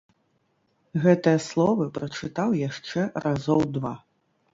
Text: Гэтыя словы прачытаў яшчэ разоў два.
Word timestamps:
Гэтыя 1.03 1.39
словы 1.47 1.85
прачытаў 1.97 2.55
яшчэ 2.61 3.05
разоў 3.27 3.61
два. 3.77 3.93